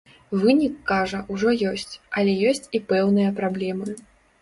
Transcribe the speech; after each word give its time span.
Вынік, 0.43 0.79
кажа, 0.91 1.19
ужо 1.35 1.53
ёсць, 1.73 1.93
але 2.17 2.37
ёсць 2.55 2.67
і 2.75 2.85
пэўныя 2.91 3.39
праблемы. 3.45 4.01